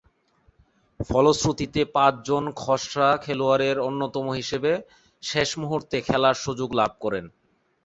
ফলশ্রুতিতে 0.99 1.81
পাঁচজন 1.95 2.43
খসড়া 2.55 3.09
খেলোয়াড়ের 3.17 3.77
অন্যতম 3.79 4.25
হিসেবে 4.31 4.71
শেষ 5.23 5.49
মুহুর্তে 5.61 5.97
খেলার 6.07 6.35
সুযোগ 6.45 6.69
লাভ 6.79 6.91
করেন। 7.03 7.25